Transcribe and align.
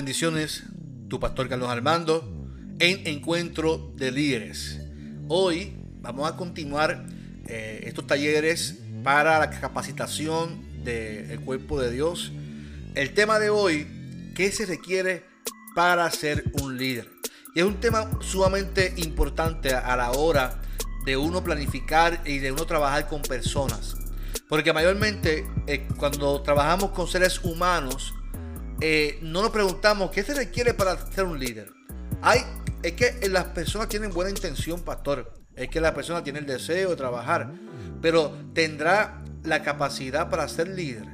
Bendiciones, 0.00 0.62
tu 1.08 1.20
pastor 1.20 1.46
Carlos 1.50 1.68
Armando, 1.68 2.26
en 2.78 3.06
Encuentro 3.06 3.92
de 3.96 4.10
Líderes. 4.10 4.80
Hoy 5.28 5.76
vamos 6.00 6.26
a 6.26 6.38
continuar 6.38 7.04
eh, 7.46 7.82
estos 7.84 8.06
talleres 8.06 8.78
para 9.04 9.38
la 9.38 9.50
capacitación 9.50 10.82
del 10.84 11.38
cuerpo 11.40 11.78
de 11.78 11.90
Dios. 11.90 12.32
El 12.94 13.12
tema 13.12 13.38
de 13.38 13.50
hoy, 13.50 14.32
¿qué 14.34 14.50
se 14.50 14.64
requiere 14.64 15.22
para 15.74 16.10
ser 16.10 16.44
un 16.62 16.78
líder? 16.78 17.10
Y 17.54 17.60
es 17.60 17.66
un 17.66 17.78
tema 17.78 18.10
sumamente 18.22 18.94
importante 18.96 19.74
a 19.74 19.94
la 19.96 20.12
hora 20.12 20.62
de 21.04 21.18
uno 21.18 21.44
planificar 21.44 22.22
y 22.24 22.38
de 22.38 22.52
uno 22.52 22.64
trabajar 22.64 23.06
con 23.06 23.20
personas. 23.20 23.96
Porque 24.48 24.72
mayormente 24.72 25.46
eh, 25.66 25.86
cuando 25.98 26.40
trabajamos 26.40 26.92
con 26.92 27.06
seres 27.06 27.44
humanos, 27.44 28.14
eh, 28.80 29.18
no 29.22 29.42
nos 29.42 29.50
preguntamos 29.50 30.10
qué 30.10 30.22
se 30.22 30.34
requiere 30.34 30.74
para 30.74 30.96
ser 31.12 31.24
un 31.24 31.38
líder. 31.38 31.72
Hay, 32.22 32.40
es 32.82 32.92
que 32.92 33.28
las 33.28 33.44
personas 33.46 33.88
tienen 33.88 34.12
buena 34.12 34.30
intención, 34.30 34.80
pastor. 34.80 35.32
Es 35.54 35.68
que 35.68 35.80
la 35.80 35.92
persona 35.92 36.22
tiene 36.24 36.38
el 36.38 36.46
deseo 36.46 36.90
de 36.90 36.96
trabajar. 36.96 37.52
Pero 38.00 38.32
tendrá 38.54 39.22
la 39.42 39.62
capacidad 39.62 40.30
para 40.30 40.48
ser 40.48 40.68
líder. 40.68 41.06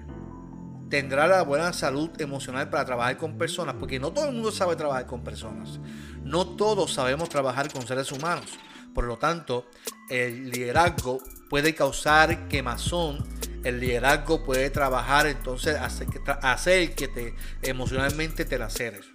Tendrá 0.88 1.26
la 1.26 1.42
buena 1.42 1.72
salud 1.72 2.10
emocional 2.20 2.70
para 2.70 2.84
trabajar 2.84 3.16
con 3.16 3.36
personas. 3.36 3.74
Porque 3.78 3.98
no 3.98 4.12
todo 4.12 4.28
el 4.28 4.34
mundo 4.34 4.52
sabe 4.52 4.76
trabajar 4.76 5.06
con 5.06 5.24
personas. 5.24 5.80
No 6.22 6.56
todos 6.56 6.92
sabemos 6.92 7.28
trabajar 7.28 7.72
con 7.72 7.86
seres 7.86 8.12
humanos. 8.12 8.46
Por 8.94 9.04
lo 9.04 9.18
tanto, 9.18 9.66
el 10.08 10.50
liderazgo 10.50 11.18
puede 11.50 11.74
causar 11.74 12.48
quemazón 12.48 13.18
el 13.66 13.80
liderazgo 13.80 14.44
puede 14.44 14.70
trabajar, 14.70 15.26
entonces 15.26 15.76
hacer, 15.76 16.94
que 16.94 17.08
te 17.08 17.34
emocionalmente 17.62 18.44
te 18.44 18.58
laceres. 18.58 19.06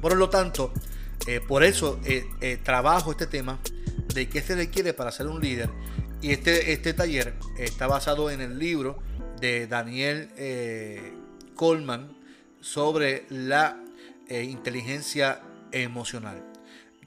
Por 0.00 0.16
lo 0.16 0.30
tanto, 0.30 0.72
eh, 1.26 1.40
por 1.46 1.64
eso 1.64 2.00
eh, 2.04 2.24
eh, 2.40 2.58
trabajo 2.62 3.10
este 3.10 3.26
tema 3.26 3.58
de 4.14 4.28
qué 4.28 4.40
se 4.40 4.54
requiere 4.54 4.94
para 4.94 5.12
ser 5.12 5.26
un 5.26 5.40
líder. 5.40 5.68
Y 6.22 6.30
este, 6.30 6.72
este 6.72 6.94
taller 6.94 7.34
está 7.58 7.86
basado 7.86 8.30
en 8.30 8.40
el 8.40 8.58
libro 8.58 8.98
de 9.38 9.66
Daniel 9.66 10.30
Coleman 11.54 12.16
sobre 12.60 13.26
la 13.28 13.78
inteligencia 14.30 15.42
emocional. 15.72 16.42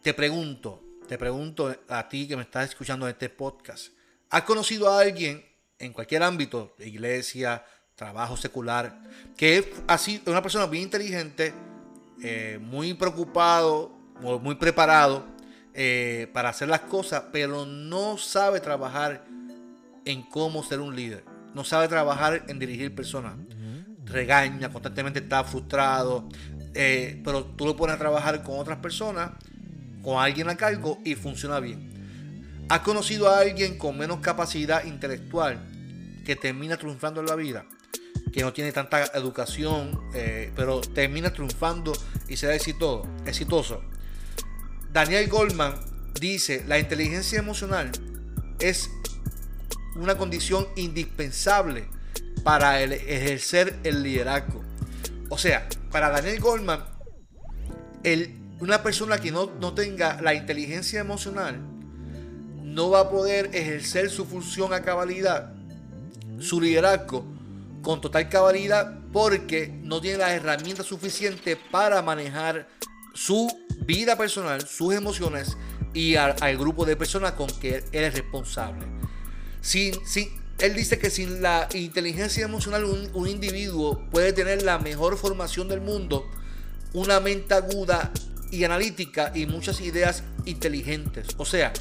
Te 0.03 0.13
pregunto, 0.13 0.83
te 1.07 1.17
pregunto 1.17 1.75
a 1.87 2.07
ti 2.07 2.27
que 2.27 2.35
me 2.35 2.43
estás 2.43 2.69
escuchando 2.69 3.07
en 3.07 3.13
este 3.13 3.29
podcast, 3.29 3.93
¿Has 4.29 4.43
conocido 4.43 4.91
a 4.91 5.01
alguien 5.01 5.43
en 5.79 5.91
cualquier 5.91 6.21
ámbito, 6.21 6.75
iglesia, 6.77 7.65
trabajo 7.95 8.37
secular, 8.37 9.01
que 9.35 9.57
es 9.57 9.65
así, 9.87 10.21
una 10.27 10.41
persona 10.43 10.67
bien 10.67 10.83
inteligente, 10.83 11.51
eh, 12.21 12.59
muy 12.61 12.93
preocupado, 12.93 13.89
muy 14.41 14.55
preparado 14.55 15.25
eh, 15.73 16.29
para 16.31 16.49
hacer 16.49 16.67
las 16.67 16.81
cosas, 16.81 17.23
pero 17.31 17.65
no 17.65 18.17
sabe 18.17 18.59
trabajar 18.59 19.25
en 20.05 20.21
cómo 20.23 20.63
ser 20.63 20.79
un 20.79 20.95
líder, 20.95 21.23
no 21.55 21.63
sabe 21.63 21.87
trabajar 21.87 22.45
en 22.47 22.59
dirigir 22.59 22.93
personas, 22.93 23.33
regaña, 24.05 24.71
constantemente 24.71 25.19
está 25.19 25.43
frustrado, 25.43 26.29
eh, 26.75 27.19
pero 27.23 27.45
tú 27.45 27.65
lo 27.65 27.75
pones 27.75 27.95
a 27.95 27.99
trabajar 27.99 28.43
con 28.43 28.59
otras 28.59 28.77
personas, 28.77 29.31
con 30.03 30.21
alguien 30.21 30.49
a 30.49 30.55
cargo 30.55 30.99
y 31.03 31.15
funciona 31.15 31.59
bien. 31.59 31.98
¿Has 32.69 32.81
conocido 32.81 33.27
a 33.27 33.39
alguien 33.39 33.79
con 33.79 33.97
menos 33.97 34.19
capacidad 34.19 34.85
intelectual 34.85 35.59
que 36.23 36.35
termina 36.35 36.77
triunfando 36.77 37.19
en 37.19 37.25
la 37.25 37.35
vida? 37.35 37.65
Que 38.31 38.41
no 38.41 38.53
tiene 38.53 38.71
tanta 38.71 39.05
educación, 39.15 39.99
eh, 40.13 40.51
pero 40.55 40.79
termina 40.79 41.33
triunfando 41.33 41.93
y 42.27 42.37
será 42.37 42.53
exitoso. 42.53 43.09
exitoso. 43.25 43.81
Daniel 44.93 45.27
Goldman 45.29 45.79
dice, 46.21 46.63
la 46.67 46.77
inteligencia 46.77 47.39
emocional 47.39 47.91
es 48.59 48.91
una 49.95 50.15
condición 50.15 50.67
indispensable 50.75 51.87
para 52.43 52.83
ejercer 52.83 53.79
el 53.83 54.03
liderazgo. 54.03 54.63
O 55.29 55.39
sea, 55.39 55.67
para 55.91 56.11
Daniel 56.11 56.39
Goldman, 56.39 56.85
una 58.59 58.83
persona 58.83 59.17
que 59.17 59.31
no, 59.31 59.49
no 59.59 59.73
tenga 59.73 60.21
la 60.21 60.35
inteligencia 60.35 60.99
emocional 60.99 61.78
no 62.69 62.89
va 62.89 63.01
a 63.01 63.09
poder 63.09 63.49
ejercer 63.53 64.09
su 64.09 64.25
función 64.25 64.73
a 64.73 64.81
cabalidad, 64.81 65.53
su 66.39 66.61
liderazgo 66.61 67.25
con 67.81 68.01
total 68.01 68.29
cabalidad 68.29 68.99
porque 69.11 69.67
no 69.83 70.01
tiene 70.01 70.19
las 70.19 70.31
herramientas 70.31 70.85
suficientes 70.85 71.57
para 71.71 72.01
manejar 72.01 72.67
su 73.13 73.51
vida 73.85 74.15
personal, 74.17 74.65
sus 74.67 74.93
emociones 74.93 75.57
y 75.93 76.15
al, 76.15 76.57
grupo 76.57 76.85
de 76.85 76.95
personas 76.95 77.33
con 77.33 77.47
que 77.47 77.83
él 77.91 78.03
es 78.03 78.13
responsable. 78.13 78.85
Sin, 79.61 79.93
sin, 80.05 80.29
él 80.59 80.75
dice 80.75 80.99
que 80.99 81.09
sin 81.09 81.41
la 81.41 81.67
inteligencia 81.73 82.45
emocional 82.45 82.85
un, 82.85 83.09
un 83.13 83.27
individuo 83.27 83.99
puede 84.11 84.31
tener 84.31 84.61
la 84.61 84.77
mejor 84.77 85.17
formación 85.17 85.67
del 85.67 85.81
mundo, 85.81 86.29
una 86.93 87.19
mente 87.19 87.55
aguda 87.55 88.11
y 88.51 88.63
analítica 88.63 89.31
y 89.33 89.45
muchas 89.47 89.81
ideas 89.81 90.23
inteligentes. 90.45 91.27
O 91.37 91.45
sea, 91.45 91.73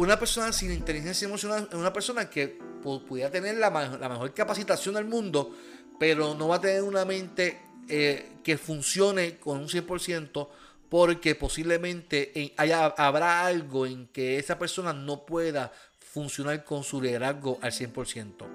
una 0.00 0.18
persona 0.18 0.50
sin 0.50 0.72
inteligencia 0.72 1.26
emocional 1.28 1.68
es 1.70 1.76
una 1.76 1.92
persona 1.92 2.30
que 2.30 2.58
pudiera 2.82 3.30
tener 3.30 3.58
la, 3.58 3.68
mejor 3.70 4.32
capacitación 4.32 4.94
del 4.94 5.04
mundo, 5.04 5.54
pero 5.98 6.34
no 6.34 6.48
va 6.48 6.56
a 6.56 6.60
tener 6.62 6.82
una 6.82 7.04
mente 7.04 7.60
eh, 7.86 8.32
que 8.42 8.56
funcione 8.56 9.36
con 9.36 9.58
un 9.58 9.68
100% 9.68 10.48
porque 10.88 11.34
posiblemente 11.34 12.54
haya, 12.56 12.86
habrá 12.86 13.44
algo 13.44 13.84
en 13.84 14.06
que 14.06 14.38
esa 14.38 14.58
persona 14.58 14.94
no 14.94 15.26
pueda 15.26 15.70
funcionar 15.98 16.64
con 16.64 16.82
su 16.82 17.02
liderazgo 17.02 17.58
al 17.60 17.70
100%. 17.70 18.46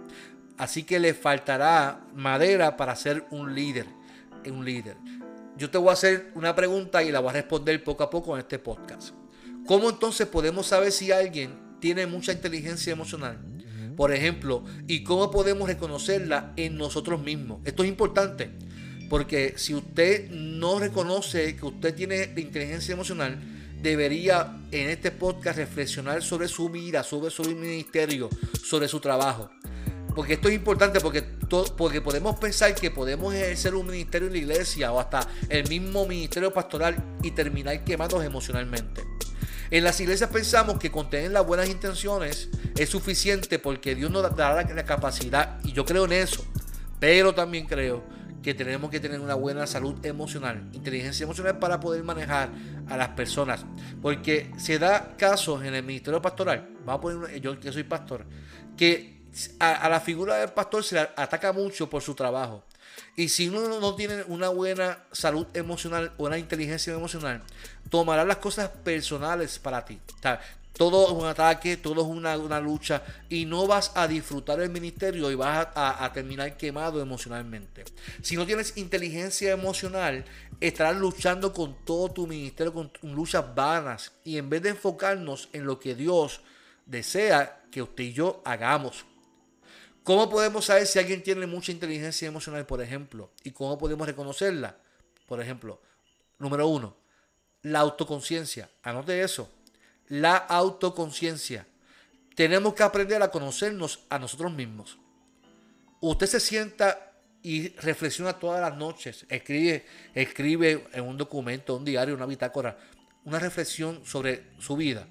Así 0.58 0.82
que 0.82 1.00
le 1.00 1.14
faltará 1.14 2.08
madera 2.16 2.76
para 2.76 2.96
ser 2.96 3.24
un 3.30 3.54
líder. 3.54 3.86
Un 4.48 4.66
líder. 4.66 4.98
Yo 5.58 5.70
te 5.70 5.78
voy 5.78 5.90
a 5.90 5.94
hacer 5.94 6.32
una 6.34 6.56
pregunta 6.56 7.04
y 7.04 7.12
la 7.12 7.20
voy 7.20 7.30
a 7.30 7.34
responder 7.34 7.84
poco 7.84 8.04
a 8.04 8.10
poco 8.10 8.34
en 8.34 8.40
este 8.40 8.58
podcast. 8.58 9.14
¿Cómo 9.66 9.90
entonces 9.90 10.28
podemos 10.28 10.68
saber 10.68 10.92
si 10.92 11.12
alguien 11.12 11.80
tiene 11.80 12.06
mucha 12.06 12.32
inteligencia 12.32 12.94
emocional? 12.94 13.40
Por 13.98 14.14
ejemplo, 14.14 14.64
¿y 14.88 15.04
cómo 15.04 15.32
podemos 15.32 15.68
reconocerla 15.68 16.54
en 16.56 16.78
nosotros 16.78 17.22
mismos? 17.24 17.62
Esto 17.66 17.84
es 17.84 17.90
importante, 17.90 18.52
porque 19.10 19.56
si 19.58 19.74
usted 19.74 20.30
no 20.30 20.78
reconoce 20.80 21.56
que 21.56 21.66
usted 21.66 21.96
tiene 21.96 22.32
inteligencia 22.38 22.94
emocional, 22.94 23.40
debería 23.82 24.56
en 24.72 24.90
este 24.90 25.10
podcast 25.10 25.58
reflexionar 25.58 26.22
sobre 26.22 26.48
su 26.48 26.70
vida, 26.70 27.04
sobre 27.04 27.32
su 27.32 27.44
ministerio, 27.44 28.30
sobre 28.64 28.88
su 28.88 29.00
trabajo. 29.00 29.50
Porque 30.14 30.34
esto 30.34 30.48
es 30.48 30.54
importante 30.54 31.00
porque, 31.00 31.24
porque 31.76 32.02
podemos 32.02 32.38
pensar 32.38 32.76
que 32.76 32.92
podemos 32.92 33.34
ejercer 33.34 33.74
un 33.74 33.88
ministerio 33.88 34.28
en 34.28 34.34
la 34.34 34.40
iglesia 34.40 34.92
o 34.92 35.00
hasta 35.00 35.28
el 35.50 35.68
mismo 35.68 36.06
ministerio 36.06 36.54
pastoral 36.54 37.18
y 37.24 37.32
terminar 37.32 37.84
quemados 37.84 38.24
emocionalmente. 38.24 39.15
En 39.72 39.84
las 39.84 40.00
iglesias 40.00 40.30
pensamos 40.30 40.78
que 40.78 40.92
con 40.92 41.10
tener 41.10 41.32
las 41.32 41.46
buenas 41.46 41.70
intenciones 41.70 42.50
es 42.78 42.90
suficiente 42.90 43.60
porque 43.60 43.96
Dios 43.96 44.12
nos 44.12 44.36
dará 44.36 44.64
la 44.64 44.86
capacidad 44.86 45.60
y 45.64 45.72
yo 45.72 45.86
creo 45.86 46.06
en 46.06 46.14
eso. 46.14 46.46
Pero 47.00 47.34
también 47.34 47.66
creo 47.66 48.04
que 48.46 48.54
tenemos 48.54 48.92
que 48.92 49.00
tener 49.00 49.20
una 49.20 49.34
buena 49.34 49.66
salud 49.66 50.06
emocional, 50.06 50.70
inteligencia 50.72 51.24
emocional 51.24 51.58
para 51.58 51.80
poder 51.80 52.04
manejar 52.04 52.50
a 52.88 52.96
las 52.96 53.10
personas. 53.10 53.66
Porque 54.04 54.52
se 54.58 54.78
da 54.78 55.16
casos 55.18 55.64
en 55.64 55.74
el 55.74 55.84
ministerio 55.84 56.22
pastoral, 56.22 56.70
vamos 56.86 57.00
a 57.00 57.02
poner, 57.02 57.42
yo 57.42 57.60
que 57.60 57.72
soy 57.72 57.84
pastor, 57.84 58.24
que 58.78 59.24
a, 59.60 59.90
la 59.90 60.00
figura 60.00 60.36
del 60.36 60.50
pastor 60.50 60.84
se 60.84 60.94
le 60.94 61.02
ataca 61.02 61.52
mucho 61.54 61.90
por 61.90 62.04
su 62.04 62.14
trabajo. 62.14 62.64
Y 63.16 63.30
si 63.30 63.48
uno 63.50 63.80
no 63.80 63.96
tiene 63.96 64.24
una 64.28 64.50
buena 64.50 65.00
salud 65.12 65.48
emocional 65.54 66.12
o 66.18 66.26
una 66.26 66.38
inteligencia 66.38 66.94
emocional, 66.94 67.42
tomará 67.90 68.26
las 68.26 68.38
cosas 68.38 68.70
personales 68.70 69.60
para 69.60 69.86
ti. 69.86 70.00
todo 70.74 71.06
es 71.06 71.12
un 71.14 71.26
ataque, 71.26 71.78
todo 71.78 72.02
es 72.02 72.08
una, 72.08 72.60
lucha 72.60 73.02
y 73.30 73.46
no 73.46 73.68
vas 73.68 73.94
a 73.96 74.08
disfrutar 74.08 74.60
el 74.60 74.70
ministerio 74.70 75.32
y 75.32 75.36
vas 75.36 75.68
a, 75.74 76.12
terminar 76.14 76.58
quemado 76.58 77.02
emocionalmente. 77.02 77.86
Si 78.22 78.36
no 78.36 78.46
tienes 78.46 78.76
inteligencia 78.76 79.52
emocional, 79.52 80.26
estarás 80.60 80.98
luchando 80.98 81.54
con 81.54 81.86
todo 81.86 82.12
tu 82.12 82.28
ministerio, 82.28 82.74
con 82.74 82.92
luchas 83.02 83.56
vanas 83.56 84.12
y 84.26 84.38
en 84.38 84.50
vez 84.50 84.62
de 84.64 84.70
enfocarnos 84.70 85.48
en 85.54 85.66
lo 85.66 85.80
que 85.80 85.96
Dios 85.96 86.42
desea 86.86 87.64
que 87.72 87.82
usted 87.82 88.04
y 88.04 88.14
yo 88.14 88.42
hagamos. 88.44 89.06
¿Cómo 90.06 90.30
podemos 90.30 90.66
saber 90.66 90.86
si 90.86 91.00
alguien 91.00 91.24
tiene 91.24 91.48
mucha 91.48 91.72
inteligencia 91.72 92.28
emocional, 92.28 92.64
por 92.68 92.80
ejemplo? 92.80 93.32
¿Y 93.44 93.50
cómo 93.50 93.76
podemos 93.76 94.06
reconocerla? 94.06 94.78
Por 95.26 95.42
ejemplo, 95.42 95.82
número 96.38 96.68
uno, 96.68 96.96
la 97.64 97.80
autoconciencia. 97.80 98.70
Anote 98.84 99.20
eso. 99.24 99.50
La 100.08 100.38
autoconciencia. 100.38 101.66
Tenemos 102.36 102.76
que 102.76 102.84
aprender 102.84 103.24
a 103.24 103.32
conocernos 103.32 104.02
a 104.10 104.20
nosotros 104.20 104.54
mismos. 104.54 105.00
Usted 106.02 106.28
se 106.28 106.40
sienta 106.40 107.14
y 107.42 107.70
reflexiona 107.70 108.38
todas 108.38 108.62
las 108.62 108.78
noches. 108.78 109.26
Escribe, 109.28 109.88
escribe 110.14 110.88
en 110.94 111.04
un 111.04 111.18
documento, 111.18 111.76
un 111.76 111.84
diario, 111.84 112.14
una 112.14 112.28
bitácora, 112.28 112.78
una 113.24 113.40
reflexión 113.40 114.06
sobre 114.06 114.52
su 114.60 114.78
vida. 114.78 115.08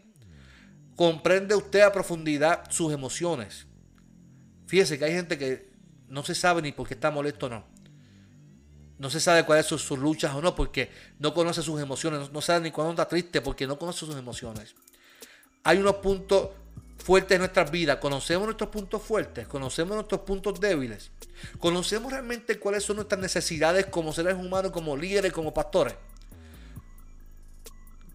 Comprende 0.95 1.57
usted 1.57 1.81
a 1.81 1.91
profundidad 1.91 2.71
sus 2.71 2.93
emociones. 2.93 3.67
Fíjese 4.67 4.99
que 4.99 5.05
hay 5.05 5.13
gente 5.13 5.39
que 5.39 5.71
no 6.09 6.25
se 6.25 6.35
sabe 6.35 6.63
ni 6.63 6.73
por 6.73 6.87
qué 6.89 6.95
está 6.95 7.11
molesto 7.11 7.47
o 7.47 7.49
no. 7.49 7.65
No 8.99 9.11
se 9.11 9.21
sabe 9.21 9.45
cuáles 9.45 9.67
son 9.67 9.79
sus 9.79 9.99
luchas 9.99 10.35
o 10.35 10.41
no, 10.41 10.55
porque 10.55 10.91
no 11.19 11.35
conoce 11.35 11.63
sus 11.63 11.81
emociones. 11.81 12.31
No 12.31 12.41
sabe 12.41 12.61
ni 12.61 12.71
cuándo 12.71 12.93
está 12.93 13.09
triste, 13.09 13.41
porque 13.41 13.67
no 13.67 13.79
conoce 13.79 14.07
sus 14.07 14.17
emociones. 14.17 14.75
Hay 15.65 15.79
unos 15.79 15.97
puntos 15.97 16.51
fuertes 16.99 17.35
en 17.35 17.41
nuestras 17.41 17.71
vidas. 17.71 17.99
Conocemos 17.99 18.47
nuestros 18.47 18.71
puntos 18.71 19.03
fuertes, 19.03 19.49
conocemos 19.49 19.95
nuestros 19.95 20.21
puntos 20.23 20.61
débiles. 20.61 21.11
Conocemos 21.59 22.13
realmente 22.13 22.59
cuáles 22.59 22.85
son 22.85 22.97
nuestras 22.97 23.21
necesidades 23.21 23.87
como 23.87 24.13
seres 24.13 24.35
humanos, 24.35 24.71
como 24.71 24.97
líderes, 24.97 25.33
como 25.33 25.53
pastores. 25.53 25.95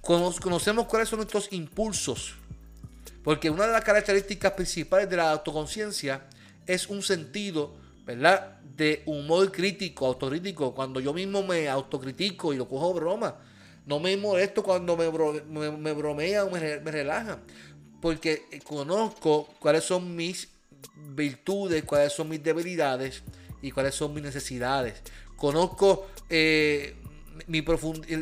Conocemos 0.01 0.85
cuáles 0.87 1.09
son 1.09 1.17
nuestros 1.17 1.51
impulsos. 1.51 2.35
Porque 3.23 3.49
una 3.49 3.67
de 3.67 3.73
las 3.73 3.83
características 3.83 4.53
principales 4.53 5.09
de 5.09 5.17
la 5.17 5.31
autoconciencia 5.31 6.25
es 6.69 6.87
un 6.87 7.01
sentido, 7.01 7.75
¿verdad? 8.05 8.59
De 8.61 9.01
humor 9.07 9.51
crítico, 9.51 10.05
autocrítico. 10.05 10.75
Cuando 10.75 10.99
yo 10.99 11.13
mismo 11.13 11.41
me 11.41 11.67
autocritico 11.67 12.53
y 12.53 12.57
lo 12.57 12.67
cojo 12.67 12.93
broma. 12.93 13.37
No 13.87 13.99
me 13.99 14.15
molesto 14.17 14.61
cuando 14.61 14.95
me, 14.95 15.09
me, 15.71 15.93
bromea 15.93 16.45
o 16.45 16.51
me, 16.51 16.79
me 16.79 16.91
relaja. 16.91 17.39
Porque 17.99 18.43
conozco 18.63 19.49
cuáles 19.59 19.83
son 19.83 20.15
mis 20.15 20.47
virtudes, 21.15 21.83
cuáles 21.85 22.13
son 22.13 22.29
mis 22.29 22.43
debilidades 22.43 23.23
y 23.63 23.71
cuáles 23.71 23.95
son 23.95 24.13
mis 24.13 24.23
necesidades. 24.23 25.01
Conozco 25.35 26.07
eh, 26.29 26.95
mi 27.47 27.63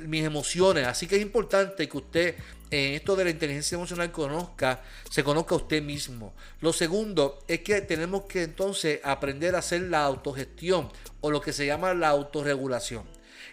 mis 0.08 0.24
emociones. 0.24 0.88
Así 0.88 1.06
que 1.06 1.18
es 1.18 1.22
importante 1.22 1.90
que 1.90 1.98
usted 1.98 2.36
en 2.72 2.94
esto 2.94 3.16
de 3.16 3.24
la 3.24 3.30
inteligencia 3.30 3.76
emocional 3.76 4.12
conozca, 4.12 4.82
se 5.10 5.24
conozca 5.24 5.56
usted 5.56 5.82
mismo. 5.82 6.34
Lo 6.62 6.74
segundo 6.74 7.40
es 7.48 7.62
que 7.62 7.82
tenemos 7.82 8.24
que 8.24 8.44
entonces 8.44 9.00
aprender 9.04 9.56
a 9.56 9.60
hacer 9.60 9.82
la 9.84 10.04
autogestión 10.04 10.90
o 11.22 11.32
lo 11.32 11.42
que 11.42 11.54
se 11.54 11.66
llama 11.66 11.94
la 11.94 12.10
autorregulación. 12.10 13.04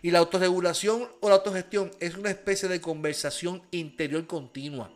Y 0.02 0.11
la 0.11 0.19
autorregulación 0.19 1.08
o 1.20 1.28
la 1.28 1.37
autogestión 1.37 1.90
es 2.00 2.16
una 2.16 2.31
especie 2.31 2.69
de 2.69 2.81
conversación 2.81 3.62
interior 3.70 4.26
continua. 4.26 4.90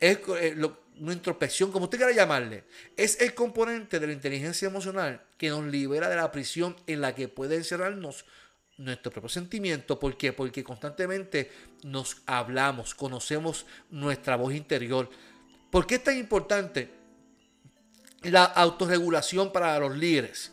Es 0.00 0.18
eh, 0.40 0.56
una 1.00 1.12
introspección, 1.12 1.70
como 1.70 1.84
usted 1.84 1.98
quiera 1.98 2.12
llamarle. 2.12 2.64
Es 2.96 3.20
el 3.20 3.34
componente 3.34 4.00
de 4.00 4.06
la 4.06 4.12
inteligencia 4.12 4.66
emocional 4.68 5.22
que 5.36 5.50
nos 5.50 5.64
libera 5.64 6.08
de 6.08 6.16
la 6.16 6.32
prisión 6.32 6.76
en 6.86 7.00
la 7.00 7.14
que 7.14 7.28
puede 7.28 7.56
encerrarnos 7.56 8.24
nuestro 8.78 9.12
propio 9.12 9.28
sentimiento. 9.28 9.98
¿Por 9.98 10.16
qué? 10.16 10.32
Porque 10.32 10.64
constantemente 10.64 11.50
nos 11.82 12.18
hablamos, 12.26 12.94
conocemos 12.94 13.66
nuestra 13.90 14.36
voz 14.36 14.54
interior. 14.54 15.10
¿Por 15.70 15.86
qué 15.86 15.96
es 15.96 16.04
tan 16.04 16.16
importante 16.16 16.90
la 18.22 18.44
autorregulación 18.44 19.52
para 19.52 19.78
los 19.78 19.96
líderes? 19.96 20.52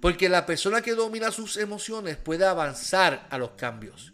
Porque 0.00 0.28
la 0.28 0.44
persona 0.44 0.82
que 0.82 0.94
domina 0.94 1.30
sus 1.30 1.56
emociones 1.56 2.16
puede 2.16 2.44
avanzar 2.44 3.26
a 3.30 3.38
los 3.38 3.50
cambios. 3.52 4.12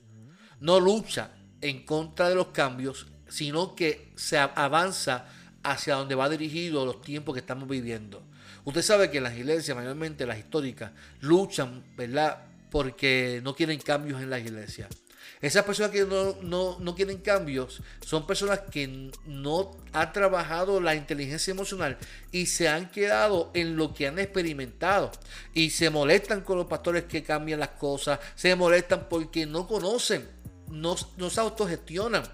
No 0.60 0.78
lucha 0.78 1.32
en 1.60 1.84
contra 1.86 2.28
de 2.28 2.34
los 2.34 2.48
cambios, 2.48 3.06
sino 3.28 3.74
que 3.74 4.12
se 4.16 4.38
avanza 4.38 5.26
hacia 5.62 5.94
donde 5.94 6.14
va 6.14 6.28
dirigido 6.28 6.84
los 6.84 7.00
tiempos 7.00 7.34
que 7.34 7.40
estamos 7.40 7.68
viviendo. 7.68 8.22
Usted 8.64 8.82
sabe 8.82 9.10
que 9.10 9.20
las 9.20 9.34
iglesias, 9.34 9.76
mayormente 9.76 10.26
las 10.26 10.38
históricas, 10.38 10.92
luchan, 11.20 11.84
¿verdad? 11.96 12.47
Porque 12.70 13.40
no 13.42 13.54
quieren 13.54 13.80
cambios 13.80 14.20
en 14.20 14.30
la 14.30 14.38
iglesia. 14.38 14.88
Esas 15.40 15.64
personas 15.64 15.92
que 15.92 16.04
no, 16.04 16.94
quieren 16.96 17.18
cambios 17.18 17.80
son 18.04 18.26
personas 18.26 18.60
que 18.70 19.10
no 19.24 19.76
han 19.92 20.12
trabajado 20.12 20.80
la 20.80 20.96
inteligencia 20.96 21.52
emocional 21.52 21.96
y 22.32 22.46
se 22.46 22.68
han 22.68 22.90
quedado 22.90 23.50
en 23.54 23.76
lo 23.76 23.94
que 23.94 24.08
han 24.08 24.18
experimentado. 24.18 25.12
Y 25.54 25.70
se 25.70 25.90
molestan 25.90 26.40
con 26.40 26.58
los 26.58 26.66
pastores 26.66 27.04
que 27.04 27.22
cambian 27.22 27.60
las 27.60 27.70
cosas, 27.70 28.18
se 28.34 28.54
molestan 28.56 29.06
porque 29.08 29.46
no 29.46 29.68
conocen, 29.68 30.28
no, 30.70 30.96
se 30.96 31.40
autogestionan. 31.40 32.24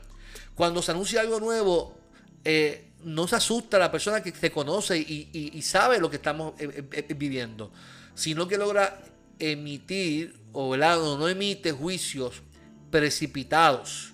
Cuando 0.54 0.80
se 0.80 0.92
anuncia 0.92 1.20
algo 1.20 1.40
nuevo, 1.40 1.98
eh, 2.42 2.92
no 3.02 3.28
se 3.28 3.36
asusta 3.36 3.78
la 3.78 3.92
persona 3.92 4.22
que 4.22 4.32
se 4.32 4.50
conoce 4.50 4.96
y, 4.96 5.60
sabe 5.62 5.98
lo 5.98 6.08
que 6.08 6.16
estamos 6.16 6.54
eh, 6.58 6.84
eh, 6.90 7.14
viviendo, 7.14 7.70
sino 8.14 8.48
que 8.48 8.56
logra 8.56 8.98
emitir 9.38 10.34
o, 10.52 10.76
no 10.76 11.28
emite 11.28 11.72
juicios 11.72 12.42
precipitados, 12.90 14.12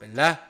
¿verdad? 0.00 0.40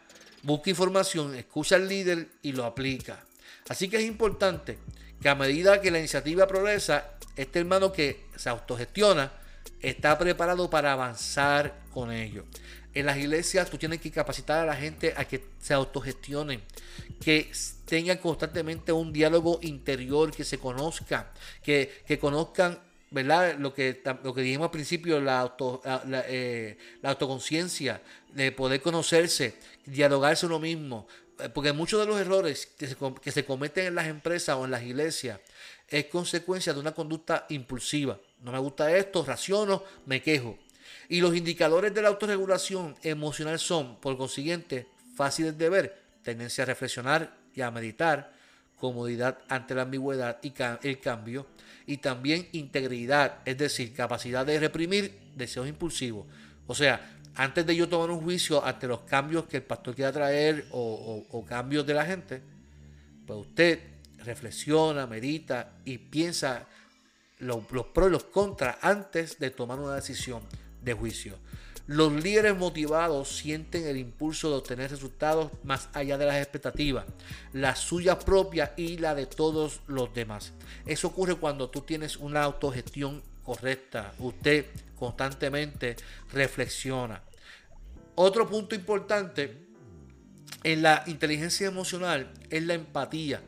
Busca 0.43 0.71
información, 0.71 1.35
escucha 1.35 1.77
al 1.77 1.89
líder 1.89 2.29
y 2.43 2.53
lo 2.53 2.65
aplica. 2.65 3.25
Así 3.69 3.89
que 3.89 3.97
es 3.97 4.05
importante 4.05 4.79
que 5.21 5.29
a 5.29 5.35
medida 5.35 5.81
que 5.81 5.91
la 5.91 5.99
iniciativa 5.99 6.47
progresa, 6.47 7.13
este 7.37 7.61
hermano 7.61 7.93
que 7.93 8.27
se 8.37 8.49
autogestiona 8.49 9.33
está 9.81 10.19
preparado 10.19 10.69
para 10.71 10.93
avanzar 10.93 11.81
con 11.93 12.13
ello. 12.13 12.45
En 12.95 13.07
las 13.07 13.17
iglesias 13.17 13.71
tú 13.71 13.79
tienes 13.79 14.01
que 14.01 14.11
capacitar 14.11 14.61
a 14.61 14.67
la 14.67 14.77
gente 14.77 15.15
a 15.17 15.25
que 15.25 15.45
se 15.61 15.73
autogestionen, 15.73 16.61
que 17.21 17.51
tengan 17.87 18.19
constantemente 18.19 18.93
un 18.93 19.13
diálogo 19.13 19.59
interior, 19.63 20.31
que 20.31 20.45
se 20.45 20.59
conozcan, 20.59 21.27
que, 21.63 22.03
que 22.07 22.19
conozcan 22.19 22.79
¿verdad? 23.13 23.57
Lo 23.59 23.75
que, 23.75 24.03
lo 24.25 24.35
que 24.35 24.41
dijimos 24.41 24.67
al 24.67 24.71
principio, 24.71 25.21
la, 25.21 25.41
auto, 25.41 25.81
la, 25.85 26.25
eh, 26.27 26.79
autoconciencia, 27.03 28.01
de 28.33 28.51
poder 28.53 28.81
conocerse, 28.81 29.55
dialogarse 29.85 30.47
uno 30.47 30.59
mismo. 30.59 31.07
Eh, 31.39 31.49
porque 31.51 31.73
muchos 31.73 32.01
de 32.01 32.07
los 32.07 32.21
errores 32.21 32.67
que 32.79 32.87
se, 32.87 32.97
que 33.23 33.31
se 33.31 33.45
cometen 33.45 33.87
en 33.87 33.95
las 33.95 34.07
empresas 34.07 34.57
o 34.57 34.65
en 34.65 34.71
las 34.71 34.83
iglesias 34.83 35.39
es 35.89 36.07
consecuencia 36.07 36.73
de 36.73 36.81
una 36.81 36.93
conducta 36.93 37.47
impulsiva. 37.51 38.19
No 38.43 38.51
me 38.51 38.59
gusta 38.59 38.97
esto, 38.97 39.25
raciono, 39.25 39.85
me 40.07 40.23
quejo. 40.23 40.59
Y 41.09 41.21
los 41.21 41.37
indicadores 41.37 41.93
de 41.93 42.01
la 42.01 42.09
autorregulación 42.09 42.97
emocional 43.03 43.59
son, 43.59 44.01
por 44.01 44.17
consiguiente, 44.17 44.87
fáciles 45.15 45.59
de 45.59 45.69
ver, 45.69 46.03
tendencia 46.23 46.65
a 46.65 46.67
reflexionar 46.67 47.37
y 47.55 47.61
a 47.61 47.71
meditar, 47.71 48.33
comodidad 48.83 49.39
ante 49.49 49.77
la 49.77 49.83
ambigüedad 49.83 50.39
y 50.43 50.53
el 50.83 50.99
cambio, 50.99 51.47
y 51.87 51.99
también 51.99 52.49
integridad, 52.51 53.39
es 53.45 53.57
decir, 53.57 53.95
capacidad 53.95 54.45
de 54.45 54.59
reprimir 54.59 55.21
deseos 55.37 55.69
impulsivos. 55.69 56.27
O 56.67 56.75
sea, 56.75 57.17
antes 57.37 57.65
de 57.65 57.77
yo 57.77 57.89
tomar 57.89 58.11
un 58.11 58.21
juicio 58.21 58.65
ante 58.65 58.89
los 58.89 59.03
cambios 59.03 59.45
que 59.45 59.59
el 59.59 59.63
pastor 59.63 59.95
quiera 59.95 60.11
traer 60.11 60.67
o, 60.73 61.45
cambios 61.49 61.87
de 61.87 61.95
la 61.95 62.05
gente, 62.05 62.43
pues 63.25 63.39
usted 63.39 63.79
reflexiona, 64.25 65.07
medita 65.07 65.75
y 65.85 65.99
piensa 65.99 66.67
los, 67.39 67.63
los 67.71 67.87
pros 67.87 68.09
y 68.09 68.11
los 68.11 68.25
contras 68.25 68.79
antes 68.81 69.39
de 69.39 69.51
tomar 69.51 69.79
una 69.79 69.95
decisión 69.95 70.43
de 70.83 70.93
juicio. 70.93 71.39
Los 71.93 72.11
líderes 72.11 72.57
motivados 72.57 73.29
sienten 73.37 73.87
el 73.87 73.99
impulso 73.99 74.49
de 74.49 74.57
obtener 74.57 74.91
resultados 74.91 75.53
más 75.63 75.91
allá 75.93 76.17
de 76.17 76.25
las 76.25 76.37
expectativas, 76.37 77.05
la 77.53 77.77
suya 77.77 78.19
propia 78.19 78.73
y 78.79 78.97
la 78.97 79.15
de 79.15 79.27
todos 79.27 79.83
los 79.89 80.15
demás. 80.15 80.55
Eso 80.87 81.09
ocurre 81.09 81.35
cuando 81.35 81.69
tú 81.69 81.83
tienes 81.83 82.17
una 82.17 82.45
autogestión 82.45 83.23
correcta. 83.45 84.15
Usted 84.21 84.65
constantemente 84.99 85.97
reflexiona. 86.33 87.21
Otro 88.15 88.49
punto 88.49 88.75
importante 88.75 89.67
en 90.65 90.81
la 90.81 91.05
inteligencia 91.07 91.67
emocional 91.67 92.33
es 92.49 92.63
la 92.63 92.73
empatía. 92.73 93.43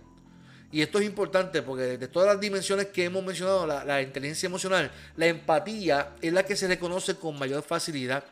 Y 0.74 0.82
esto 0.82 0.98
es 0.98 1.06
importante 1.06 1.62
porque 1.62 1.98
de 1.98 2.08
todas 2.08 2.26
las 2.26 2.40
dimensiones 2.40 2.86
que 2.86 3.04
hemos 3.04 3.24
mencionado, 3.24 3.64
la, 3.64 4.02
inteligencia 4.02 4.48
emocional, 4.48 4.90
la 5.16 5.28
empatía 5.28 6.16
es 6.20 6.32
la 6.32 6.44
que 6.44 6.56
se 6.56 6.66
reconoce 6.66 7.14
con 7.14 7.38
mayor 7.38 7.62
facilidad. 7.62 8.24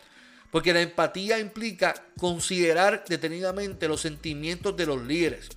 Porque 0.51 0.75
la 0.75 0.81
empatía 0.81 1.39
implica 1.39 1.95
considerar 2.19 3.05
detenidamente 3.07 3.87
los 3.87 4.01
sentimientos 4.01 4.77
de 4.77 4.87
los 4.87 5.01
líderes, 5.03 5.51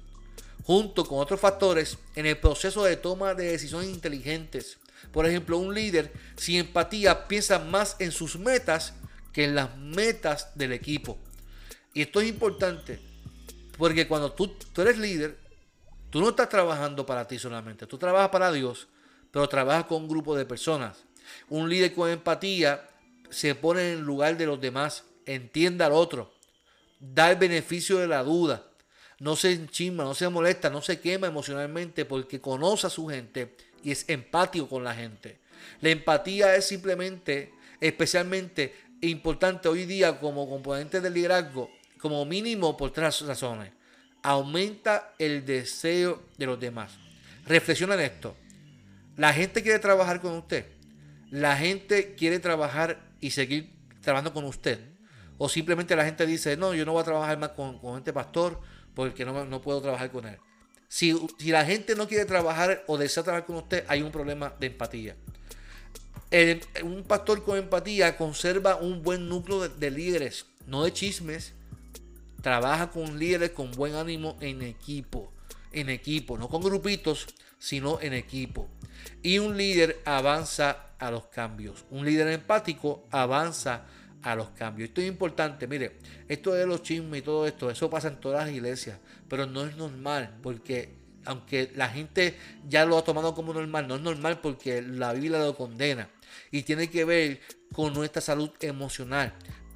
junto 0.63 1.07
con 1.07 1.17
otros 1.17 1.39
factores 1.39 1.97
en 2.15 2.27
el 2.27 2.37
proceso 2.37 2.83
de 2.83 2.97
toma 2.97 3.33
de 3.33 3.53
decisiones 3.53 3.89
inteligentes. 3.89 4.77
Por 5.11 5.25
ejemplo, 5.25 5.57
un 5.57 5.73
líder 5.73 6.11
sin 6.37 6.57
empatía 6.57 7.27
piensa 7.27 7.57
más 7.57 7.95
en 7.97 8.11
sus 8.11 8.37
metas 8.37 8.93
que 9.33 9.45
en 9.45 9.55
las 9.55 9.75
metas 9.75 10.49
del 10.53 10.71
equipo. 10.71 11.17
Y 11.95 12.03
esto 12.03 12.21
es 12.21 12.29
importante 12.29 12.99
porque 13.75 14.07
cuando 14.07 14.31
tú, 14.31 14.49
tú 14.71 14.81
eres 14.83 14.99
líder, 14.99 15.44
Tú 16.15 16.21
no 16.21 16.29
estás 16.29 16.47
trabajando 16.47 17.05
para 17.05 17.27
ti 17.27 17.37
solamente, 17.37 17.87
tú 17.87 17.97
trabajas 17.97 18.29
para 18.29 18.49
Dios, 18.49 18.87
pero 19.31 19.49
trabajas 19.49 19.83
con 19.83 20.03
un 20.03 20.07
grupo 20.07 20.33
de 20.33 20.45
personas. 20.45 21.03
Un 21.49 21.67
líder 21.69 21.93
con 21.93 22.09
empatía 22.09 22.87
se 23.29 23.53
pone 23.53 23.81
en 23.81 23.97
el 23.97 24.05
lugar 24.05 24.37
de 24.37 24.45
los 24.45 24.61
demás, 24.61 25.03
entiende 25.25 25.83
al 25.83 25.91
otro, 25.91 26.31
da 27.01 27.31
el 27.31 27.35
beneficio 27.35 27.97
de 27.97 28.07
la 28.07 28.23
duda, 28.23 28.63
no 29.19 29.35
se 29.35 29.51
enchisma, 29.51 30.05
no 30.05 30.15
se 30.15 30.29
molesta, 30.29 30.69
no 30.69 30.81
se 30.81 31.01
quema 31.01 31.27
emocionalmente 31.27 32.05
porque 32.05 32.39
conoce 32.39 32.87
a 32.87 32.89
su 32.89 33.07
gente 33.07 33.57
y 33.83 33.91
es 33.91 34.07
empático 34.07 34.69
con 34.69 34.85
la 34.85 34.95
gente. 34.95 35.39
La 35.81 35.89
empatía 35.89 36.55
es 36.55 36.65
simplemente, 36.65 37.51
especialmente 37.81 38.73
importante 39.01 39.67
hoy 39.67 39.83
día 39.83 40.17
como 40.17 40.49
componente 40.49 41.01
del 41.01 41.13
liderazgo, 41.13 41.69
como 41.99 42.23
mínimo 42.23 42.77
por 42.77 42.91
tres 42.91 43.19
razones. 43.19 43.73
Aumenta 44.25 45.13
el 45.19 45.45
deseo 45.45 46.23
de 46.37 46.45
los 46.45 46.59
demás. 46.59 46.93
Reflexiona 47.45 47.93
en 47.93 48.01
esto. 48.01 48.35
La 49.17 49.33
gente 49.33 49.61
quiere 49.61 49.79
trabajar 49.79 50.19
con 50.21 50.33
usted. 50.33 50.65
La 51.31 51.55
gente 51.55 52.15
quiere 52.15 52.39
trabajar 52.39 52.99
y 53.21 53.31
seguir 53.31 53.71
trabajando 54.01 54.33
con 54.33 54.45
usted. 54.45 54.79
O 55.37 55.49
simplemente 55.49 55.95
la 55.95 56.05
gente 56.05 56.25
dice, 56.25 56.57
no, 56.57 56.73
yo 56.73 56.85
no 56.85 56.93
voy 56.93 57.01
a 57.01 57.05
trabajar 57.05 57.37
más 57.37 57.49
con, 57.49 57.97
este 57.97 58.13
pastor 58.13 58.59
porque 58.93 59.25
no 59.25 59.61
puedo 59.61 59.81
trabajar 59.81 60.11
con 60.11 60.25
él. 60.25 60.37
Si, 60.87 61.13
la 61.51 61.65
gente 61.65 61.95
no 61.95 62.07
quiere 62.07 62.25
trabajar 62.25 62.83
o 62.87 62.97
desea 62.97 63.23
trabajar 63.23 63.45
con 63.45 63.57
usted, 63.57 63.83
hay 63.87 64.01
un 64.01 64.11
problema 64.11 64.53
de 64.59 64.67
empatía. 64.67 65.15
un 66.83 67.03
pastor 67.03 67.43
con 67.43 67.57
empatía 67.57 68.17
conserva 68.17 68.75
un 68.77 69.03
buen 69.03 69.27
núcleo 69.27 69.67
de, 69.67 69.91
líderes, 69.91 70.45
no 70.67 70.83
de 70.83 70.93
chismes. 70.93 71.53
Trabaja 72.45 72.91
con 72.91 73.17
líderes 73.17 73.49
con 73.49 73.71
buen 73.71 73.95
ánimo 73.95 74.37
en 74.39 74.61
equipo. 74.61 75.33
En 75.71 75.89
equipo, 75.89 76.37
no 76.37 76.47
con 76.47 76.61
grupitos, 76.61 77.25
sino 77.57 77.99
en 77.99 78.13
equipo. 78.13 78.69
Y 79.23 79.39
un 79.39 79.57
líder 79.57 79.99
avanza 80.05 80.91
a 80.99 81.09
los 81.09 81.25
cambios. 81.25 81.85
Un 81.89 82.05
líder 82.05 82.27
empático 82.27 83.07
avanza 83.09 83.87
a 84.21 84.35
los 84.35 84.51
cambios. 84.51 84.89
Esto 84.89 85.01
es 85.01 85.07
importante, 85.07 85.65
mire, 85.65 85.97
esto 86.27 86.53
de 86.53 86.67
los 86.67 86.83
chismes 86.83 87.21
y 87.21 87.23
todo 87.23 87.47
esto, 87.47 87.71
eso 87.71 87.89
pasa 87.89 88.09
en 88.09 88.19
todas 88.19 88.45
las 88.45 88.55
iglesias, 88.55 88.99
pero 89.27 89.47
no 89.47 89.65
es 89.65 89.75
normal 89.75 90.37
porque 90.43 90.93
aunque 91.25 91.71
la 91.73 91.89
gente 91.89 92.37
ya 92.69 92.85
lo 92.85 92.99
ha 92.99 93.03
tomado 93.03 93.33
como 93.33 93.55
normal, 93.55 93.87
no 93.87 93.95
es 93.95 94.01
normal 94.01 94.39
porque 94.41 94.83
la 94.83 95.13
Biblia 95.13 95.39
lo 95.39 95.57
condena 95.57 96.09
y 96.51 96.61
tiene 96.61 96.91
que 96.91 97.05
ver 97.05 97.39
con 97.73 97.91
nuestra 97.95 98.21
salud 98.21 98.51
emocional. 98.59 99.33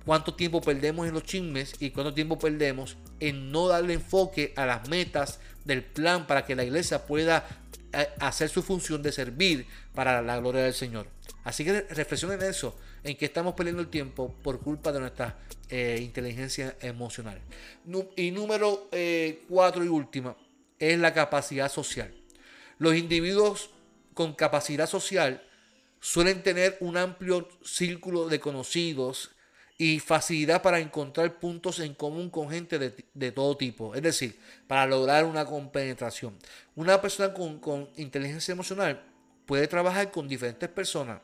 Cuánto 0.09 0.33
tiempo 0.33 0.59
perdemos 0.59 1.07
en 1.07 1.13
los 1.13 1.21
chismes 1.21 1.75
y 1.79 1.91
cuánto 1.91 2.15
tiempo 2.15 2.39
perdemos 2.39 2.97
en 3.19 3.51
no 3.51 3.67
darle 3.67 3.93
enfoque 3.93 4.53
a 4.55 4.65
las 4.65 4.89
metas 4.89 5.39
del 5.65 5.83
plan 5.83 6.25
para 6.25 6.47
que 6.47 6.55
la 6.55 6.63
iglesia 6.63 7.05
pueda 7.05 7.47
eh, 7.93 8.07
hacer 8.19 8.49
su 8.49 8.63
función 8.63 9.03
de 9.03 9.11
servir 9.11 9.67
para 9.93 10.23
la 10.23 10.39
gloria 10.39 10.63
del 10.63 10.73
Señor. 10.73 11.05
Así 11.43 11.63
que 11.63 11.81
reflexionen 11.81 12.41
en 12.41 12.49
eso, 12.49 12.75
en 13.03 13.17
que 13.17 13.25
estamos 13.25 13.53
perdiendo 13.53 13.83
el 13.83 13.89
tiempo 13.89 14.33
por 14.41 14.61
culpa 14.61 14.91
de 14.91 14.99
nuestra 14.99 15.37
eh, 15.69 15.99
inteligencia 16.01 16.75
emocional. 16.81 17.39
Y 18.15 18.31
número 18.31 18.89
eh, 18.91 19.43
cuatro 19.47 19.85
y 19.85 19.89
última 19.89 20.35
es 20.79 20.97
la 20.97 21.13
capacidad 21.13 21.71
social. 21.71 22.11
Los 22.79 22.95
individuos 22.95 23.69
con 24.15 24.33
capacidad 24.33 24.89
social 24.89 25.43
suelen 25.99 26.41
tener 26.41 26.77
un 26.79 26.97
amplio 26.97 27.47
círculo 27.61 28.27
de 28.27 28.39
conocidos 28.39 29.35
y 29.79 29.99
facilidad 29.99 30.61
para 30.61 30.79
encontrar 30.79 31.39
puntos 31.39 31.79
en 31.79 31.95
común 31.95 32.29
con 32.29 32.49
gente 32.49 32.77
de, 32.77 33.31
todo 33.31 33.57
tipo, 33.57 33.95
es 33.95 34.03
decir, 34.03 34.37
para 34.67 34.85
lograr 34.85 35.25
una 35.25 35.45
compenetración. 35.45 36.37
Una 36.75 37.01
persona 37.01 37.33
con, 37.33 37.59
con 37.59 37.89
inteligencia 37.95 38.51
emocional 38.51 39.01
puede 39.45 39.67
trabajar 39.67 40.11
con 40.11 40.27
diferentes 40.27 40.69
personas 40.69 41.21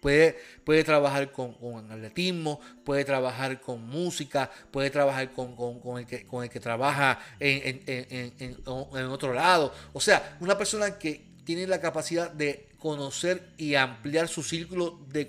Puede, 0.00 0.38
puede 0.64 0.82
trabajar 0.82 1.30
con, 1.30 1.54
atletismo, 1.90 2.58
puede 2.84 3.04
trabajar 3.04 3.60
con 3.60 3.86
música, 3.86 4.50
puede 4.70 4.88
trabajar 4.88 5.30
con, 5.32 5.54
el, 5.98 6.06
que, 6.06 6.26
con 6.26 6.42
el 6.42 6.48
que 6.48 6.58
trabaja 6.58 7.18
en, 7.38 7.82
en, 7.86 9.06
otro 9.06 9.34
lado. 9.34 9.74
O 9.92 10.00
sea, 10.00 10.38
una 10.40 10.56
persona 10.56 10.98
que 10.98 11.29
tiene 11.56 11.66
la 11.66 11.80
capacidad 11.80 12.30
de 12.30 12.68
conocer 12.78 13.42
y 13.58 13.74
ampliar 13.74 14.28
su 14.28 14.44
círculo 14.44 15.00
de, 15.08 15.26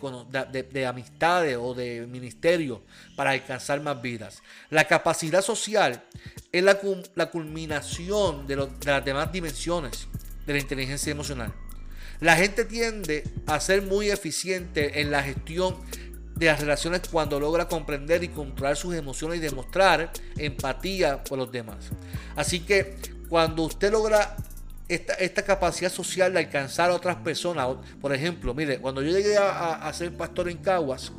de, 0.71 0.85
amistades 0.85 1.57
o 1.59 1.73
de 1.73 2.05
ministerio 2.05 2.83
para 3.15 3.31
alcanzar 3.31 3.81
más 3.81 3.99
vidas. 4.03 4.43
La 4.69 4.83
capacidad 4.83 5.41
social 5.41 6.03
es 6.51 6.63
la, 6.63 6.77
la 7.15 7.31
culminación 7.31 8.45
de, 8.45 8.55
de 8.55 8.85
las 8.85 9.03
demás 9.03 9.31
dimensiones 9.31 10.07
de 10.45 10.53
la 10.53 10.59
inteligencia 10.59 11.09
emocional. 11.09 11.51
La 12.19 12.35
gente 12.35 12.65
tiende 12.65 13.23
a 13.47 13.59
ser 13.59 13.81
muy 13.81 14.11
eficiente 14.11 15.01
en 15.01 15.09
la 15.09 15.23
gestión 15.23 15.75
de 16.35 16.45
las 16.45 16.59
relaciones 16.59 17.01
cuando 17.11 17.39
logra 17.39 17.67
comprender 17.67 18.23
y 18.23 18.27
controlar 18.27 18.77
sus 18.77 18.93
emociones 18.93 19.39
y 19.39 19.41
demostrar 19.41 20.11
empatía 20.37 21.23
por 21.23 21.39
los 21.39 21.51
demás. 21.51 21.89
Así 22.35 22.59
que 22.59 22.95
cuando 23.27 23.63
usted 23.63 23.91
logra 23.91 24.37
esta, 24.95 25.43
capacidad 25.43 25.91
social 25.91 26.33
de 26.33 26.39
alcanzar 26.39 26.89
a 26.89 26.93
otras 26.93 27.17
personas, 27.17 27.67
por 27.99 28.13
ejemplo, 28.13 28.53
mire, 28.53 28.79
cuando 28.79 29.01
yo 29.01 29.11
llegué 29.11 29.37
a, 29.37 29.91
ser 29.93 30.11
pastor 30.15 30.49
en 30.49 30.57
Caguas, 30.57 31.11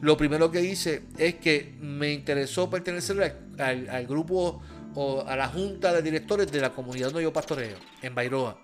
lo 0.00 0.16
primero 0.16 0.50
que 0.50 0.62
hice 0.62 1.04
es 1.18 1.36
que 1.36 1.76
me 1.80 2.12
interesó 2.12 2.68
pertenecer 2.70 3.36
al, 3.58 4.06
grupo 4.06 4.62
o 4.94 5.24
a 5.26 5.36
la 5.36 5.48
junta 5.48 5.92
de 5.92 6.02
directores 6.02 6.50
de 6.50 6.60
la 6.60 6.70
comunidad 6.70 7.08
donde 7.08 7.22
yo 7.22 7.32
pastoreo, 7.32 7.76
en 8.02 8.14
Bairoa. 8.14 8.60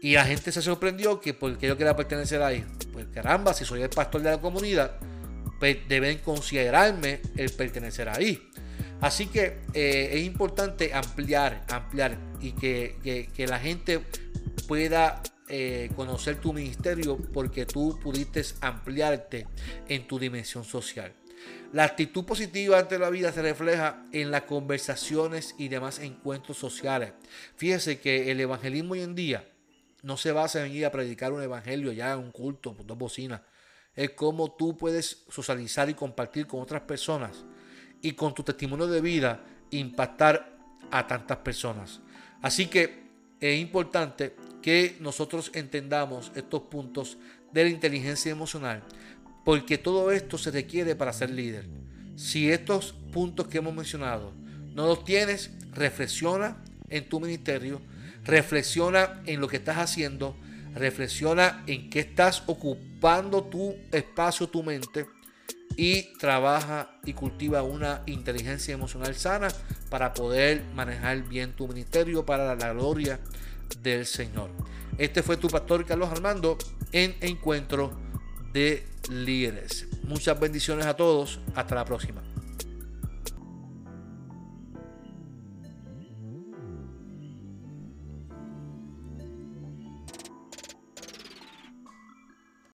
Y 0.00 0.14
la 0.14 0.24
gente 0.24 0.52
se 0.52 0.62
sorprendió 0.62 1.20
que 1.20 1.34
porque 1.34 1.66
yo 1.66 1.76
quería 1.76 1.96
pertenecer 1.96 2.42
ahí. 2.42 2.64
Pues 2.92 3.06
caramba, 3.12 3.54
si 3.54 3.64
soy 3.64 3.82
el 3.82 3.88
pastor 3.88 4.22
de 4.22 4.30
la 4.30 4.40
comunidad, 4.40 4.98
pues 5.58 5.78
deben 5.88 6.18
considerarme 6.18 7.20
el 7.36 7.50
pertenecer 7.50 8.08
ahí. 8.08 8.50
Así 9.00 9.26
que 9.26 9.58
eh, 9.74 10.10
es 10.12 10.24
importante 10.24 10.94
ampliar, 10.94 11.64
ampliar 11.68 12.18
y 12.40 12.52
que, 12.52 13.28
la 13.48 13.58
gente 13.58 14.00
pueda 14.66 15.22
eh, 15.48 15.90
conocer 15.94 16.40
tu 16.40 16.52
ministerio 16.52 17.18
porque 17.32 17.66
tú 17.66 17.98
pudiste 18.02 18.42
ampliarte 18.60 19.46
en 19.88 20.06
tu 20.06 20.18
dimensión 20.18 20.64
social. 20.64 21.12
La 21.72 21.84
actitud 21.84 22.24
positiva 22.24 22.78
ante 22.78 22.98
la 22.98 23.10
vida 23.10 23.32
se 23.32 23.42
refleja 23.42 24.04
en 24.12 24.30
las 24.30 24.42
conversaciones 24.42 25.54
y 25.58 25.68
demás 25.68 25.98
encuentros 25.98 26.56
sociales. 26.56 27.12
Fíjese 27.56 28.00
que 28.00 28.30
el 28.30 28.40
evangelismo 28.40 28.92
hoy 28.92 29.02
en 29.02 29.14
día 29.14 29.46
no 30.02 30.16
se 30.16 30.32
basa 30.32 30.64
en 30.64 30.72
ir 30.72 30.86
a 30.86 30.92
predicar 30.92 31.32
un 31.32 31.42
evangelio 31.42 31.92
ya 31.92 32.12
en 32.12 32.20
un 32.20 32.30
culto, 32.30 32.74
dos 32.84 32.96
bocinas. 32.96 33.42
Es 33.94 34.10
cómo 34.10 34.52
tú 34.52 34.76
puedes 34.76 35.24
socializar 35.28 35.90
y 35.90 35.94
compartir 35.94 36.46
con 36.46 36.60
otras 36.60 36.82
personas 36.82 37.44
y 38.02 38.12
con 38.12 38.34
tu 38.34 38.42
testimonio 38.42 38.86
de 38.86 39.00
vida 39.00 39.44
impactar 39.70 40.56
a 40.90 41.06
tantas 41.06 41.38
personas. 41.38 42.00
Así 42.42 42.66
que 42.66 43.06
es 43.40 43.60
importante 43.60 44.34
que 44.62 44.96
nosotros 45.00 45.50
entendamos 45.54 46.32
estos 46.34 46.62
puntos 46.62 47.18
de 47.52 47.64
la 47.64 47.70
inteligencia 47.70 48.32
emocional, 48.32 48.82
porque 49.44 49.78
todo 49.78 50.10
esto 50.10 50.38
se 50.38 50.50
requiere 50.50 50.96
para 50.96 51.12
ser 51.12 51.30
líder. 51.30 51.66
Si 52.16 52.50
estos 52.50 52.92
puntos 53.12 53.48
que 53.48 53.58
hemos 53.58 53.74
mencionado 53.74 54.32
no 54.74 54.86
los 54.86 55.04
tienes, 55.04 55.50
reflexiona 55.72 56.62
en 56.88 57.08
tu 57.08 57.20
ministerio 57.20 57.80
reflexiona 58.26 59.22
en 59.24 59.40
lo 59.40 59.48
que 59.48 59.56
estás 59.56 59.78
haciendo, 59.78 60.36
reflexiona 60.74 61.62
en 61.66 61.88
qué 61.88 62.00
estás 62.00 62.42
ocupando 62.46 63.44
tu 63.44 63.76
espacio, 63.92 64.48
tu 64.48 64.62
mente 64.62 65.06
y 65.76 66.14
trabaja 66.18 66.90
y 67.04 67.12
cultiva 67.12 67.62
una 67.62 68.02
inteligencia 68.06 68.74
emocional 68.74 69.14
sana 69.14 69.48
para 69.90 70.14
poder 70.14 70.64
manejar 70.74 71.22
bien 71.28 71.52
tu 71.52 71.68
ministerio 71.68 72.24
para 72.24 72.54
la 72.54 72.72
gloria 72.72 73.20
del 73.82 74.06
Señor. 74.06 74.50
Este 74.98 75.22
fue 75.22 75.36
tu 75.36 75.48
pastor 75.48 75.84
Carlos 75.84 76.10
Armando 76.10 76.56
en 76.92 77.14
Encuentro 77.20 77.92
de 78.52 78.86
Líderes. 79.10 79.86
Muchas 80.04 80.40
bendiciones 80.40 80.86
a 80.86 80.96
todos. 80.96 81.40
Hasta 81.54 81.74
la 81.74 81.84
próxima. 81.84 82.25